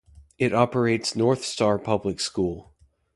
[0.39, 2.73] It operates North Star Public School.